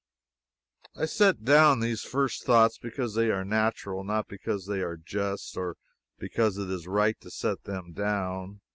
I 0.95 1.05
set 1.05 1.43
down 1.45 1.79
these 1.79 2.01
first 2.01 2.43
thoughts 2.43 2.79
because 2.79 3.13
they 3.13 3.29
are 3.29 3.45
natural 3.45 4.03
not 4.03 4.27
because 4.27 4.65
they 4.65 4.81
are 4.81 4.97
just 4.97 5.55
or 5.55 5.77
because 6.17 6.57
it 6.57 6.71
is 6.71 6.87
right 6.87 7.21
to 7.21 7.29
set 7.29 7.65
them 7.65 7.93
down. 7.93 8.61